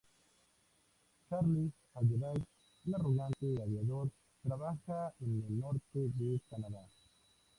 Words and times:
Charlie 1.29 1.71
Halladay, 1.93 2.41
un 2.87 2.95
arrogante 2.95 3.61
aviador, 3.61 4.09
trabaja 4.41 5.13
en 5.19 5.43
el 5.47 5.59
norte 5.59 5.89
de 6.15 6.41
Canadá. 6.49 6.87